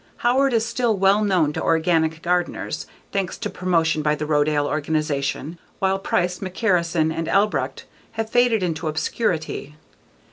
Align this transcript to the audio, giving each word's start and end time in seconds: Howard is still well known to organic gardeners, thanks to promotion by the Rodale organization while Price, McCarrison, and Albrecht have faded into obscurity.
Howard 0.25 0.51
is 0.51 0.65
still 0.65 0.97
well 0.97 1.23
known 1.23 1.53
to 1.53 1.61
organic 1.61 2.23
gardeners, 2.23 2.87
thanks 3.11 3.37
to 3.37 3.51
promotion 3.51 4.01
by 4.01 4.15
the 4.15 4.25
Rodale 4.25 4.65
organization 4.65 5.59
while 5.77 5.99
Price, 5.99 6.39
McCarrison, 6.39 7.13
and 7.13 7.29
Albrecht 7.29 7.85
have 8.13 8.27
faded 8.27 8.63
into 8.63 8.87
obscurity. 8.87 9.75